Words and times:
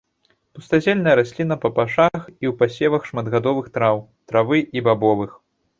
Пустазельная 0.59 1.13
расліна 1.19 1.57
па 1.65 1.69
пашах 1.77 2.17
і 2.43 2.45
ў 2.51 2.53
пасевах 2.63 3.07
шматгадовых 3.11 3.65
траў, 3.79 4.05
травы 4.31 4.57
і 4.81 4.87
бабовых. 4.91 5.41